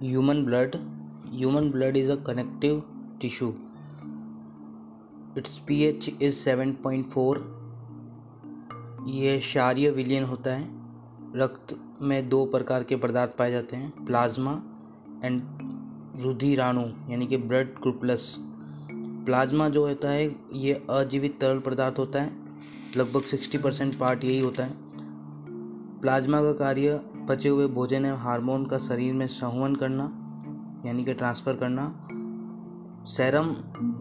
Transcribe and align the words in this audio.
Human 0.00 0.44
blood. 0.44 0.80
Human 1.32 1.70
blood 1.70 1.96
is 1.96 2.08
a 2.08 2.16
connective 2.16 2.84
tissue. 3.18 3.54
Its 5.36 5.60
pH 5.60 6.14
is 6.20 6.46
7.4. 6.46 7.36
यह 9.06 9.38
क्षारीय 9.38 9.90
विलयन 9.90 10.24
होता 10.24 10.54
है 10.54 10.68
रक्त 11.36 11.76
में 12.02 12.28
दो 12.28 12.44
प्रकार 12.46 12.84
के 12.84 12.96
पदार्थ 12.96 13.36
पाए 13.36 13.50
जाते 13.50 13.76
हैं 13.76 14.04
प्लाज्मा 14.06 14.52
एंड 15.24 15.42
रुधिराणु 16.20 16.86
यानी 17.10 17.26
कि 17.26 17.36
ब्लड 17.36 17.68
ग्रुपलस 17.80 18.34
प्लाज्मा 18.90 19.68
जो 19.68 19.86
होता 19.86 20.10
है 20.10 20.36
ये 20.52 20.86
अजीवित 20.90 21.40
तरल 21.40 21.58
पदार्थ 21.58 21.98
होता 21.98 22.22
है 22.22 22.47
लगभग 22.96 23.22
सिक्सटी 23.22 23.58
परसेंट 23.58 23.94
पार्ट 23.94 24.24
यही 24.24 24.38
होता 24.40 24.64
है। 24.64 24.72
प्लाज्मा 26.00 26.40
का 26.42 26.52
कार्य 26.54 27.00
बचे 27.28 27.48
हुए 27.48 27.66
भोजन 27.68 28.04
एवं 28.04 28.18
हार्मोन 28.18 28.64
का 28.66 28.78
शरीर 28.78 29.14
में 29.14 29.26
संवहन 29.26 29.74
करना, 29.74 30.04
यानी 30.86 31.04
कि 31.04 31.14
ट्रांसफ़र 31.14 31.56
करना। 31.56 31.84
सैरम, 33.06 33.54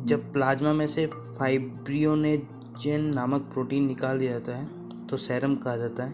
जब 0.05 0.31
प्लाज्मा 0.33 0.73
में 0.73 0.85
से 0.87 1.05
फाइब्रियोनेजेन 1.39 3.05
नामक 3.05 3.41
प्रोटीन 3.53 3.85
निकाल 3.85 4.19
दिया 4.19 4.31
जाता 4.31 4.57
है 4.57 5.07
तो 5.07 5.17
सैरम 5.17 5.55
कहा 5.55 5.75
जाता 5.77 6.03
है। 6.03 6.13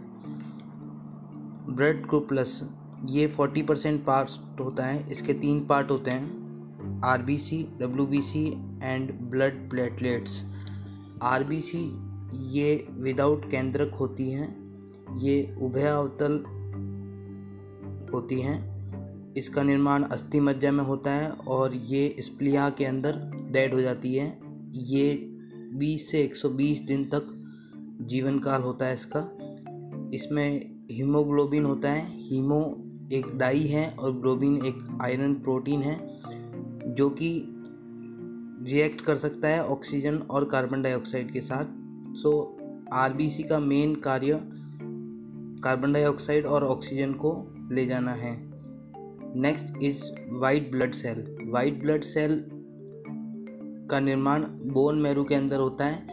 ब्लड 1.68 2.06
ग्रुप 2.08 2.28
प्लस, 2.28 2.62
ये 3.06 3.28
फोर्टी 3.28 3.62
परसेंट 3.62 4.04
पार्ट 4.06 4.60
होता 4.60 4.86
है। 4.86 5.12
इसके 5.12 5.34
तीन 5.34 5.66
पार्ट 5.66 5.92
होते 5.92 6.12
हैं। 6.12 7.02
R 7.06 7.22
B 7.22 7.38
C, 7.38 7.64
W 7.80 8.06
B 8.06 8.22
C 8.22 8.46
and 8.84 9.14
blood 9.22 9.70
platelets. 9.70 10.44
R 11.24 11.44
B 11.44 11.62
C 11.62 11.84
ये 12.36 12.88
विदाउट 12.92 13.52
केंद्रक 13.52 13.94
होती 13.94 14.32
हैं, 14.32 14.64
ये 15.18 15.56
उभयावतल 15.62 16.44
होती 18.14 18.42
हैं। 18.42 18.74
इसका 19.34 19.64
निर्माण 19.64 20.04
अस्थि 20.04 20.40
मज्जा 20.40 20.72
में 20.72 20.84
होता 20.84 21.12
है 21.12 21.32
और 21.32 21.74
ये 21.74 22.16
स्प्लिया 22.20 22.70
के 22.70 22.86
अंदर 22.86 23.16
डेड 23.52 23.74
हो 23.74 23.82
जाती 23.82 24.16
है। 24.16 24.40
ये 24.72 25.30
20 25.74 26.12
से 26.12 26.24
120 26.24 26.82
दिन 26.82 27.06
तक 27.06 27.40
जीवन 28.02 28.40
काल 28.40 28.62
होता 28.62 28.86
है 28.86 28.94
इसका। 28.94 29.38
इसमें 30.14 30.76
हीमोग्लोबिन 30.92 31.66
होता 31.66 31.92
है। 31.92 32.06
हीमो 32.22 32.90
एक 33.14 33.38
डाई 33.38 33.64
है 33.64 33.92
और 33.92 34.12
ग्लोबिन 34.12 34.66
एक 34.66 34.98
आयरन 35.02 35.34
प्रोटीन 35.34 35.82
है, 35.82 36.20
जो 36.86 37.10
कि 37.10 37.46
रिएक्ट 38.64 39.02
कर 39.02 39.16
सकता 39.16 39.48
है 39.48 39.64
ऑक्सीजन 39.64 40.18
और 40.18 40.46
कार्बन 40.46 40.82
डाइऑक्साइड 40.82 41.32
के 41.32 41.42
साथ। 41.42 41.83
सो 42.14 42.58
आरबीसी 42.94 43.44
का 43.44 43.60
मेन 43.60 43.96
कार्य 43.96 44.40
कार्बन 45.64 45.94
डाइऑक्साइड 45.94 46.46
और 46.46 46.64
ऑक्सीजन 46.64 47.14
को 47.14 47.56
ले 47.72 47.86
जाना 47.86 48.12
है। 48.12 48.52
Next 49.36 49.84
is 49.84 50.04
white 50.30 50.72
blood 50.72 50.92
cell 50.92 51.38
white 51.50 51.82
blood 51.82 52.02
cell 52.02 52.46
का 53.92 54.00
निर्माण 54.00 54.44
बोन 54.44 55.02
मैरू 55.02 55.24
के 55.24 55.36
अंदर 55.36 55.60
होता 55.60 55.86
है। 55.86 56.08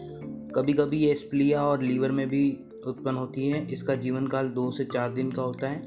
कभी 0.57 0.73
कभी 0.73 0.99
ये 0.99 1.15
स्प्लिया 1.15 1.63
और 1.63 1.83
लीवर 1.83 2.13
में 2.13 2.29
भी 2.29 2.59
उत्पन्न 2.87 3.17
होती 3.17 3.49
है। 3.49 3.73
इसका 3.73 3.95
जीवन 3.95 4.27
काल 4.27 4.49
दो 4.49 4.71
से 4.71 4.85
चार 4.85 5.13
दिन 5.13 5.31
का 5.31 5.43
होता 5.43 5.69
है। 5.69 5.87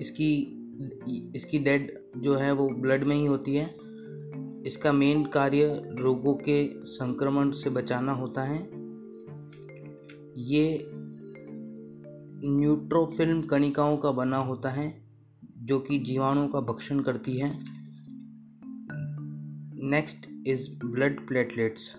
इसकी 0.00 0.50
इसकी 1.36 1.58
डेड 1.58 1.98
जो 2.16 2.34
है 2.34 2.52
वो 2.52 2.68
ब्लड 2.68 3.04
में 3.04 3.16
ही 3.16 3.26
होती 3.26 3.54
है। 3.54 3.83
इसका 4.66 4.92
मेन 4.92 5.24
कार्य 5.24 5.90
रोगों 5.98 6.34
के 6.34 6.84
संक्रमण 6.84 7.50
से 7.50 7.70
बचाना 7.70 8.12
होता 8.12 8.42
है। 8.42 8.70
ये 10.36 10.90
न्यूट्रोफिल्म 12.46 13.42
कणिकाओं 13.42 13.96
का 13.96 14.10
बना 14.10 14.38
होता 14.38 14.68
है, 14.68 15.04
जो 15.58 15.78
कि 15.78 15.98
जीवाणु 15.98 16.48
का 16.48 16.60
भक्षण 16.60 17.00
करती 17.00 17.38
है। 17.38 17.58
Next 19.90 20.44
is 20.46 20.86
blood 20.86 21.28
platelets. 21.28 21.96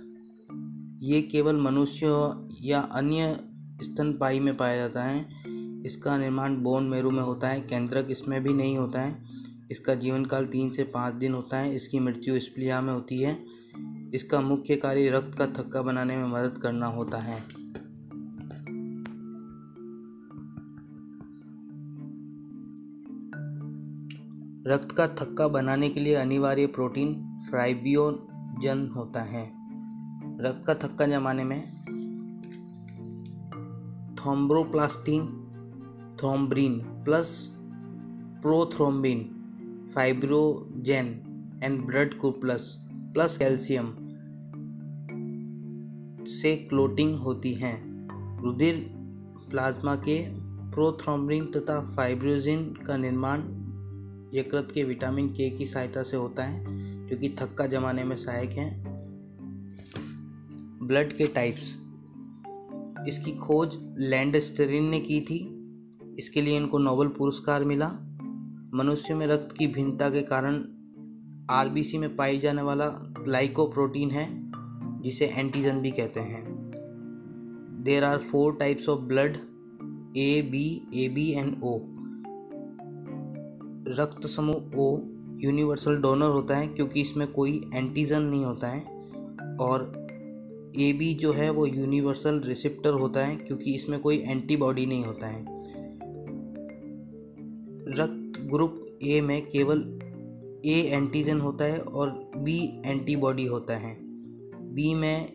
ये 1.01 1.21
केवल 1.21 1.55
मनुष्य 1.55 2.31
या 2.61 2.79
अन्य 2.79 3.39
स्तनपाई 3.81 4.39
में 4.39 4.57
पाया 4.57 4.75
जाता 4.75 5.03
है। 5.03 5.25
इसका 5.85 6.17
निर्माण 6.17 6.57
बोन 6.57 6.83
मेरू 6.83 7.11
में 7.11 7.23
होता 7.23 7.47
है, 7.47 7.61
केंद्रक 7.61 8.07
इसमें 8.09 8.43
भी 8.43 8.53
नहीं 8.53 8.77
होता 8.77 9.01
है। 9.01 9.24
इसका 9.71 9.95
जीवन 9.95 10.25
काल 10.25 10.45
तीन 10.45 10.69
से 10.69 10.83
पाँच 10.83 11.13
दिन 11.13 11.33
होता 11.33 11.57
है। 11.57 11.75
इसकी 11.75 11.99
मृत्यु 11.99 12.39
स्प्लिया 12.39 12.81
में 12.81 12.93
होती 12.93 13.21
है। 13.21 13.45
इसका 14.13 14.41
मुख्य 14.41 14.75
कार्य 14.75 15.09
रक्त 15.09 15.35
का 15.37 15.47
थक्का 15.47 15.81
बनाने 15.81 16.17
में 16.17 16.27
मदद 16.27 16.57
करना 16.57 16.85
होता 16.85 17.17
है। 17.17 17.39
रक्त 24.67 24.91
का 24.91 25.07
थक्का 25.07 25.47
बनाने 25.47 25.89
के 25.89 25.99
लिए 25.99 26.15
अनिवार्य 26.15 26.67
प्रोटीन 26.67 27.39
फ्राइबियोजन 27.49 28.93
होता 28.95 29.21
है। 29.21 29.51
रक्त 30.41 30.67
का 30.67 30.73
थक्का 30.73 31.05
जमाने 31.05 31.43
में 31.43 31.75
thromboplastin 34.15 35.21
thrombin, 36.19 36.79
plus 36.79 37.49
prothrombin 38.41 39.34
fibrinogen 39.93 41.21
and 41.63 41.85
blood 41.85 42.13
को 42.13 42.31
प्लस 42.31 42.77
प्लस 42.91 43.37
कैल्शियम 43.37 43.95
से 46.25 46.55
क्लोटिंग 46.55 47.15
होती 47.15 47.53
हैं। 47.53 47.83
रुधिर 48.41 48.93
प्लाज्मा 49.49 49.95
के 49.95 50.29
प्रोथ्रोम्बिन 50.71 51.45
तथा 51.45 51.93
फाइब्रोजिन 51.95 52.65
का 52.65 52.97
निर्माण 52.97 53.39
यकृत 54.33 54.67
के 54.73 54.83
विटामिन 54.83 55.29
के 55.29 55.49
की 55.49 55.65
सहायता 55.65 56.03
से 56.03 56.17
होता 56.17 56.43
है, 56.43 56.65
जो 57.07 57.17
कि 57.17 57.29
थक्का 57.29 57.67
जमाने 57.67 58.03
में 58.03 58.15
सहायक 58.15 58.49
हैं। 58.49 58.85
ब्लड 60.83 61.13
के 61.13 61.27
टाइप्स। 61.27 61.77
इसकी 63.07 63.31
खोज 63.31 63.77
लैंडस्टरिन 63.97 64.83
ने 64.83 64.99
की 64.99 65.21
थी। 65.21 65.51
इसके 66.19 66.41
लिए 66.41 66.57
इनको 66.57 66.77
नोबल 66.77 67.07
पुरस्कार 67.07 67.63
मिला। 67.63 68.04
मनुष्य 68.75 69.13
में 69.13 69.25
रक्त 69.27 69.51
की 69.57 69.65
भिन्नता 69.67 70.09
के 70.09 70.21
कारण 70.21 70.55
आरबीसी 71.49 71.97
में 71.97 72.15
पाई 72.15 72.39
जाने 72.39 72.61
वाला 72.61 72.87
ग्लाइकोप्रोटीन 73.19 74.11
है, 74.11 74.27
जिसे 75.01 75.25
एंटीजन 75.27 75.79
भी 75.81 75.91
कहते 75.91 76.19
हैं। 76.19 76.43
There 77.83 78.03
are 78.03 78.17
four 78.17 78.55
types 78.55 78.89
of 78.89 78.99
blood 79.01 79.37
A 80.17 80.41
B 80.41 80.65
A 80.95 81.07
B 81.09 81.29
and 81.31 81.63
O 81.63 81.77
रक्त 83.99 84.27
समूह 84.27 84.77
ओ 84.77 84.87
यूनिवर्सल 85.39 85.97
डोनर 85.97 86.29
होता 86.29 86.57
है, 86.57 86.67
क्योंकि 86.67 87.01
इसमें 87.01 87.27
कोई 87.27 87.61
एंटीजन 87.75 88.23
नहीं 88.23 88.45
होता 88.45 88.67
है, 88.67 88.81
और 89.61 89.91
ए 90.79 90.91
बी 90.93 91.13
जो 91.13 91.31
है 91.33 91.49
वो 91.49 91.65
यूनिवर्सल 91.65 92.39
रिसिप्टर 92.39 92.93
होता 92.93 93.25
है, 93.25 93.35
क्योंकि 93.35 93.75
इसमें 93.75 93.99
कोई 93.99 94.17
एंटीबॉडी 94.17 94.85
नहीं 94.85 95.05
होता 95.05 95.27
है। 95.27 95.45
रक्त 97.99 98.24
ग्रुप 98.45 98.99
ए 99.03 99.21
में 99.21 99.45
केवल 99.49 99.79
ए 100.65 100.79
एंटीजन 100.93 101.39
होता 101.41 101.65
है 101.65 101.79
और 101.79 102.09
बी 102.37 102.81
एंटीबॉडी 102.85 103.45
होता 103.45 103.77
है। 103.77 103.95
बी 104.73 104.93
में 104.93 105.27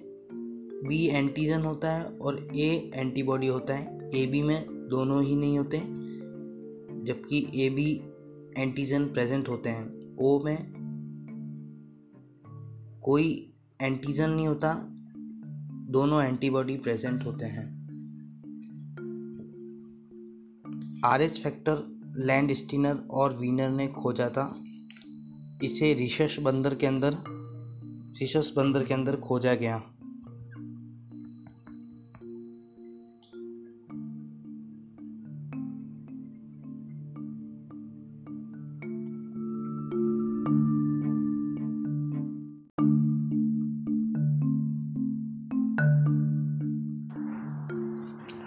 बी 0.88 1.06
एंटीजन 1.06 1.60
होता 1.60 1.93
है 1.93 2.04
और 2.04 2.49
ए 2.56 2.91
एंटीबॉडी 2.94 3.47
होता 3.47 3.75
है। 3.75 4.09
ए 4.15 4.26
बी 4.26 4.43
में 4.43 4.88
दोनों 4.88 5.22
ही 5.25 5.37
नहीं 5.37 5.59
होते, 5.59 5.78
जबकि 7.04 7.47
ए 7.56 7.69
बी 7.70 8.00
एंटीजन 8.59 9.04
प्रेजेंट 9.04 9.49
होते 9.49 9.69
हैं। 9.69 10.16
ओ 10.16 10.43
में 10.44 10.81
कोई 13.03 13.54
एंटीजन 13.82 14.31
नहीं 14.31 14.47
होता, 14.47 14.75
दोनों 15.91 16.22
एंटीबॉडी 16.22 16.76
प्रेजेंट 16.76 17.25
होते 17.25 17.47
हैं। 17.47 17.69
R 21.05 21.23
H 21.23 21.40
factor 21.43 22.00
land 22.19 22.53
Steiner 22.53 23.09
और 23.11 23.37
वीनर 23.37 23.69
ने 23.69 23.89
खोजा 23.89 24.29
था। 24.29 24.62
इसे 25.62 25.95
रिशस 25.95 26.37
बंदर 26.43 26.75
के 26.75 26.87
अंदर, 26.87 27.17
रिशस 28.21 28.53
बंदर 28.57 28.85
के 28.85 28.95
अंदर 28.95 29.17
खोजा 29.17 29.55
गया। 29.55 29.83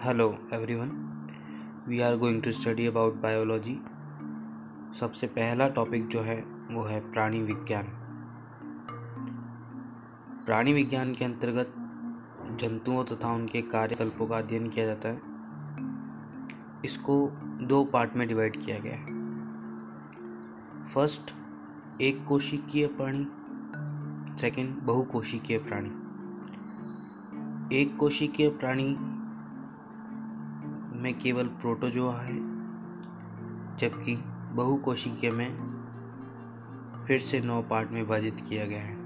Hello 0.05 0.37
everyone 0.53 1.12
we 1.87 1.99
are 1.99 2.17
going 2.17 2.43
to 2.43 2.51
study 2.51 2.87
about 2.87 3.13
biology 3.13 3.81
सबसे 4.99 5.27
पहला 5.27 5.67
टॉपिक 5.67 6.07
जो 6.07 6.21
है, 6.21 6.41
वो 6.71 6.83
है 6.83 7.11
प्राणी 7.11 7.41
विज्ञान। 7.41 7.83
प्राणी 10.45 10.73
विज्ञान 10.73 11.13
के 11.13 11.25
अंतर्गत 11.25 11.73
जंतुओं 12.61 13.03
तथा 13.03 13.33
उनके 13.33 13.61
कार्यकल्पों 13.61 14.27
का 14.27 14.37
अध्ययन 14.37 14.69
किया 14.69 14.85
जाता 14.85 15.09
है। 15.09 15.21
इसको 16.85 17.29
दो 17.61 17.85
पार्ट 17.85 18.15
में 18.15 18.27
डिवाइड 18.27 18.65
किया 18.65 18.79
गया 18.79 18.95
है। 18.95 19.05
फ़र्स्ट 20.93 21.35
एक 22.01 22.25
कोशिकीय 22.25 22.87
प्राणी 22.87 23.27
सेकंड 24.41 24.81
बहुकोशिकीय 24.81 25.57
प्राणी। 25.57 25.89
एक 27.77 27.97
कोशिकीय 27.97 28.49
प्राणी 28.49 28.97
में 31.03 31.13
केवल 31.19 31.47
प्रोटोजोआ 31.61 32.15
है, 32.15 32.35
जबकि 33.77 34.15
बहु 34.55 34.75
कोशिके 34.77 35.31
में 35.31 35.49
फिर 37.07 37.19
से 37.19 37.39
नौ 37.41 37.61
पार्ट 37.61 37.91
में 37.91 38.01
विभाजित 38.01 38.39
किया 38.49 38.65
गया 38.65 38.81
है। 38.81 39.01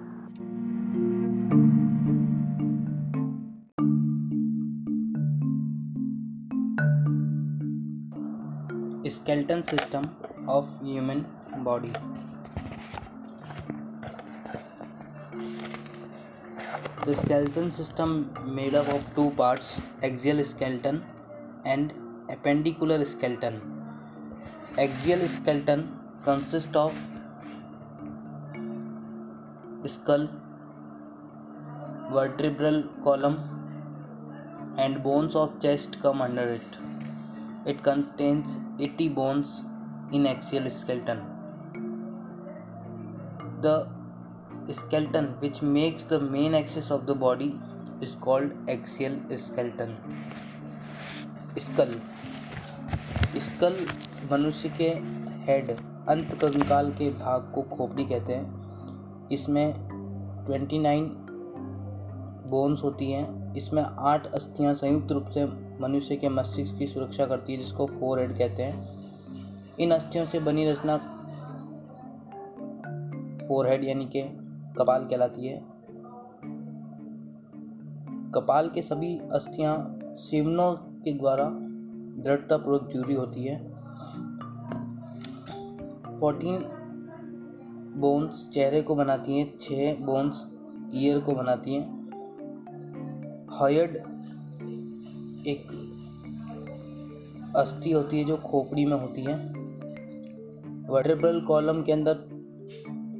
Skeleton 9.09 9.61
system 9.61 10.07
of 10.49 10.65
human 10.83 11.25
body. 11.59 11.94
Skeleton 17.13 17.69
system 17.69 18.09
made 18.55 18.75
up 18.75 18.94
of 18.94 19.15
two 19.15 19.29
parts 19.29 19.77
axial 20.03 20.44
skeleton 20.44 21.01
and 21.65 21.94
appendicular 22.30 23.04
skeleton 23.06 23.62
axial 24.77 25.27
skeleton 25.27 25.83
consists 26.24 26.75
of 26.75 26.94
skull 29.86 30.27
vertebral 32.12 32.83
column 33.04 33.39
and 34.77 35.01
bones 35.04 35.36
of 35.36 35.59
chest 35.62 35.98
come 36.01 36.21
under 36.21 36.48
it 36.59 36.77
it 37.71 37.83
contains 37.83 38.59
80 38.80 39.09
bones 39.09 39.63
in 40.12 40.25
axial 40.25 40.69
skeleton. 40.69 41.21
The 43.62 43.88
skeleton 44.71 45.36
which 45.39 45.62
makes 45.62 46.04
the 46.04 46.19
main 46.19 46.56
axis 46.56 46.89
of 46.92 47.06
the 47.06 47.15
body 47.15 47.59
is 48.00 48.15
called 48.21 48.54
axial 48.69 49.18
skeleton. 49.38 49.98
Skull. 51.57 52.00
Skull 53.39 53.75
मनुष्य 54.31 54.69
के 54.69 54.89
head 55.51 55.71
अंत 56.09 56.33
कंकाल 56.33 56.92
के 56.92 57.09
भाग 57.09 57.51
को 57.56 57.62
खोपड़ी 57.62 58.06
कहते 58.06 58.33
हैं। 58.33 58.68
इसमें 59.30 59.74
29 60.48 61.04
बोन्स 62.50 62.83
होती 62.83 63.12
हैं। 63.12 63.56
इसमें 63.56 63.83
आठ 64.00 64.27
अस्थियाँ 64.27 64.74
संयुक्त 64.74 65.12
रूप 65.12 65.27
से 65.27 65.45
मनुष्य 65.81 66.15
के 66.15 66.30
मस्तिष्क 66.30 66.77
की 66.77 66.88
सुरक्षा 66.88 67.25
करती 67.25 67.54
है, 67.54 67.59
जिसको 67.59 67.86
फोर 67.86 68.19
हेड 68.19 68.38
कहते 68.38 68.63
हैं। 68.63 68.98
इन 69.80 69.92
अस्थियों 69.92 70.25
से 70.25 70.39
बनी 70.39 70.71
रचना 70.71 70.98
फोर 73.48 73.68
हेड 73.68 73.83
यानी 73.83 74.06
कि 74.06 74.21
कपाल 74.77 75.06
कहलाती 75.06 75.48
है। 75.48 75.57
कपाल 78.31 78.69
के 78.69 78.81
सभी 78.81 79.18
अस्थियाँ 79.18 80.00
सिवनों 80.04 80.86
के 81.07 81.13
द्वारा 81.13 81.50
दृढ़तापूर्वक 82.24 82.89
जुड़ी 82.94 83.13
होती 83.13 83.44
है। 83.44 83.69
फोर्टीन 86.19 86.57
बोन्स 87.98 88.50
चेहरे 88.54 88.81
को 88.81 88.95
बनाती 88.95 89.39
हैं 89.39 89.57
छः 89.59 89.95
बोन्स 90.00 90.45
ईयर 90.94 91.19
को 91.19 91.33
बनाती 91.33 91.74
हैं। 91.74 91.98
हयड 93.62 93.95
एक 95.48 95.68
अस्थि 97.56 97.92
होती 97.92 98.19
है 98.19 98.25
जो 98.25 98.38
खोपड़ी 98.38 98.86
में 98.86 98.98
होती 98.98 99.21
है। 99.21 99.36
वर्टेब्रल 100.89 101.42
कॉलम 101.42 101.81
के 101.81 101.92
अंदर, 101.92 102.18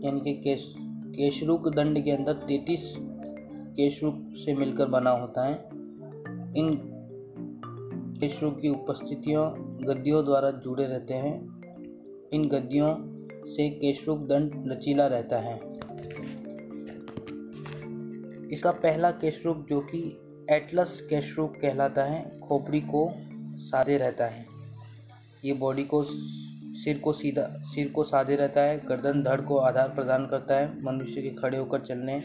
यानी 0.06 0.20
कि 0.20 0.34
केश, 0.34 0.76
केशरुक 1.16 1.76
दंड 1.76 2.04
के 2.04 2.12
अंदर 2.12 2.34
तैतीस 2.34 2.96
केशरुक 3.78 4.16
से 4.36 4.56
मिलकर 4.56 4.88
बना 4.88 5.10
होता 5.10 5.46
है। 5.46 5.70
इन 6.58 6.94
केशरुक 8.18 8.60
की 8.60 8.70
उपस्थितियों, 8.70 9.52
गद्दियों 9.88 10.26
द्वारा 10.26 10.52
जुड़े 10.52 10.86
रहते 10.88 11.14
हैं। 11.14 11.62
इन 12.34 12.48
गद्दियों 12.48 12.96
से 13.46 13.70
केशरुक 13.70 14.20
दंड 14.20 14.64
लचीला 14.68 15.08
रहता 15.08 15.38
है। 15.38 15.60
इसका 18.52 18.72
पहला 18.72 19.12
केशरुक 19.12 19.68
जो 19.70 19.80
कि 19.80 20.22
एटलस 20.52 21.08
कैशरूप 21.10 21.54
कहलाता 21.62 22.04
है, 22.04 22.40
खोपड़ी 22.40 22.82
को 22.82 23.14
सादे 23.58 23.98
रहता 23.98 24.26
है। 24.26 24.46
ये 25.46 25.54
बॉडी 25.54 25.84
को 25.84 26.04
सिर 26.04 27.00
को 27.00 27.14
सीधा, 27.14 27.48
सिर 27.58 27.90
को 27.90 28.04
सादे 28.04 28.36
रहता 28.36 28.62
है, 28.62 28.86
गर्दन 28.86 29.24
धड़ 29.24 29.42
को 29.42 29.58
आधार 29.58 29.90
प्रदान 29.90 30.26
करता 30.26 30.56
है, 30.56 30.84
मनुष्य 30.84 31.22
के 31.22 31.30
खड़े 31.30 31.58
होकर 31.58 31.80
चलने 31.80 32.22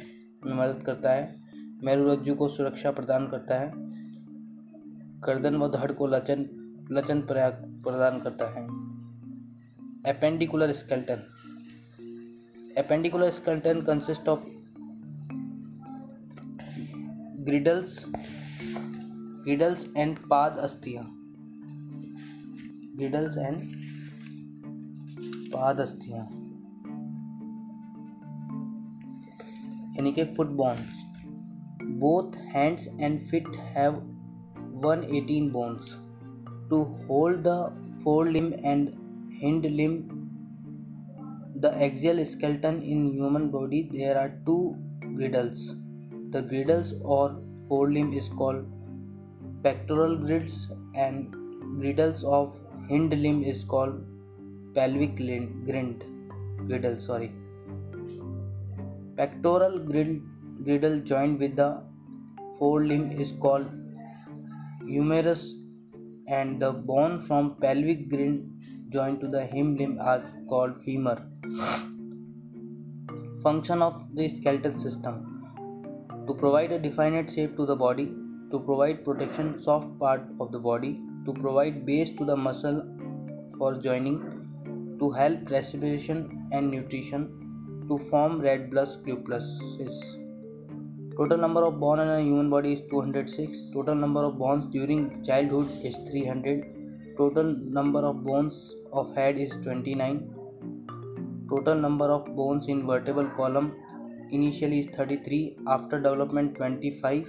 में 0.46 0.54
मदद 0.54 0.82
करता 0.82 1.12
है, 1.12 1.34
मेरुरज्जु 1.84 2.34
को 2.34 2.48
सुरक्षा 2.48 2.90
प्रदान 2.90 3.26
करता 3.26 3.58
है। 3.58 3.92
गर्दन 5.24 5.56
व 5.56 5.69
धड़ 5.69 5.92
को 5.92 6.06
लचन 6.06 6.40
लचन 6.92 7.20
प्रदान 7.28 8.19
करता 8.20 8.46
है। 8.50 8.62
Appendicular 10.10 10.72
skeleton 10.72 11.22
appendicular 12.78 13.30
skeleton 13.30 13.80
consist 13.80 14.28
of 14.28 14.44
girdles 17.46 18.04
girdles 19.44 19.86
and 19.96 20.19
पाद 20.30 20.58
अस्थियाँ 20.58 21.04
ग्रिडल्स 22.96 23.36
एंड 23.38 23.60
पाद 25.52 25.80
अस्थियाँ 25.80 26.25
यानी 29.96 30.12
कि 30.12 30.25
foot 30.36 30.50
bones 30.56 31.02
both 32.00 32.36
hands 32.54 32.88
and 33.00 33.22
feet 33.22 33.56
have 33.76 34.00
118 34.82 35.50
bones 35.50 35.96
to 36.70 36.84
hold 37.06 37.44
the 37.44 37.58
forelimb 38.05 38.50
and 38.73 38.93
hind 39.40 39.64
limb 39.81 39.96
the 41.64 41.73
axial 41.87 42.25
skeleton 42.25 42.82
in 42.82 43.00
human 43.19 43.50
body 43.56 43.82
there 43.96 44.17
are 44.23 44.31
two 44.46 44.62
girdles 45.19 45.61
the 46.37 46.43
girdles 46.52 46.94
or 47.17 47.26
forelimb 47.69 48.17
is 48.23 48.29
called 48.40 48.64
pectoral 49.67 50.17
grids 50.17 50.56
and 50.94 51.37
girdles 51.82 52.25
of 52.38 52.56
hind 52.88 53.12
limb 53.26 53.45
is 53.52 53.62
called 53.75 54.00
pelvic 54.75 55.16
grind 55.16 56.04
girdle 56.68 56.99
sorry. 56.99 57.33
Pectoral 59.16 59.78
griddle 59.78 60.99
joined 61.00 61.38
with 61.38 61.56
the 61.56 61.83
forelimb 62.59 63.21
is 63.21 63.33
called 63.33 63.66
humerus 64.86 65.54
and 66.28 66.60
the 66.60 66.72
bone 66.72 67.20
from 67.26 67.56
pelvic 67.56 68.08
grind 68.08 68.64
joined 68.90 69.20
to 69.20 69.28
the 69.28 69.46
hind 69.52 69.78
limb 69.78 69.98
are 70.00 70.22
called 70.48 70.82
femur 70.84 71.18
function 73.42 73.82
of 73.82 73.94
the 74.14 74.28
skeletal 74.28 74.78
system 74.78 75.14
to 76.26 76.34
provide 76.34 76.70
a 76.72 76.78
definite 76.78 77.30
shape 77.30 77.56
to 77.56 77.66
the 77.66 77.74
body, 77.74 78.12
to 78.50 78.58
provide 78.60 79.04
protection 79.04 79.58
soft 79.58 79.98
part 79.98 80.22
of 80.40 80.52
the 80.52 80.58
body, 80.58 81.00
to 81.26 81.32
provide 81.32 81.84
base 81.84 82.10
to 82.10 82.24
the 82.24 82.36
muscle 82.36 82.82
for 83.58 83.74
joining, 83.76 84.18
to 85.00 85.10
help 85.10 85.50
respiration 85.50 86.46
and 86.52 86.70
nutrition, 86.70 87.26
to 87.88 87.98
form 88.10 88.40
red 88.40 88.70
blood 88.70 88.88
corpuscles. 89.04 90.22
Total 91.16 91.37
number 91.37 91.62
of 91.64 91.78
bones 91.78 92.00
in 92.02 92.09
a 92.09 92.21
human 92.21 92.49
body 92.49 92.73
is 92.73 92.81
206. 92.90 93.64
Total 93.73 93.95
number 93.95 94.25
of 94.25 94.38
bones 94.38 94.64
during 94.66 95.23
childhood 95.23 95.69
is 95.85 95.97
300. 96.11 97.16
Total 97.19 97.45
number 97.78 98.00
of 98.00 98.25
bones 98.25 98.75
of 98.92 99.14
head 99.14 99.37
is 99.37 99.52
29. 99.62 100.35
Total 101.50 101.75
number 101.75 102.07
of 102.07 102.35
bones 102.35 102.69
in 102.69 102.87
vertebral 102.87 103.28
column 103.37 103.75
initially 104.31 104.78
is 104.78 104.87
33 104.97 105.59
after 105.66 105.99
development 106.00 106.54
25 106.54 107.26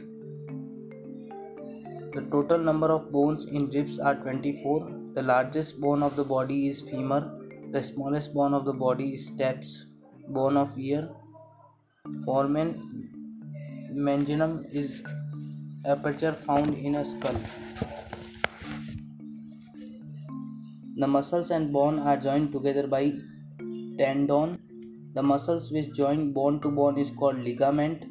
the 2.13 2.21
total 2.31 2.59
number 2.69 2.89
of 2.95 3.11
bones 3.11 3.45
in 3.45 3.69
ribs 3.71 3.99
are 3.99 4.15
24 4.15 4.89
the 5.15 5.21
largest 5.21 5.81
bone 5.81 6.01
of 6.07 6.15
the 6.15 6.23
body 6.23 6.59
is 6.69 6.79
femur 6.91 7.21
the 7.73 7.83
smallest 7.83 8.33
bone 8.33 8.53
of 8.53 8.63
the 8.69 8.77
body 8.85 9.09
is 9.15 9.29
stapes 9.31 9.73
bone 10.37 10.55
of 10.63 10.77
ear 10.77 11.09
foramen 12.23 12.71
magnum 13.93 14.65
is 14.71 15.01
aperture 15.85 16.33
found 16.33 16.75
in 16.75 16.95
a 16.95 17.05
skull 17.05 17.39
the 20.95 21.07
muscles 21.07 21.49
and 21.51 21.73
bone 21.73 21.99
are 21.99 22.17
joined 22.17 22.51
together 22.51 22.87
by 22.87 23.11
tendon 23.97 24.57
the 25.15 25.21
muscles 25.21 25.71
which 25.71 25.93
join 25.93 26.31
bone 26.33 26.59
to 26.61 26.69
bone 26.71 26.97
is 26.97 27.11
called 27.11 27.37
ligament. 27.37 28.03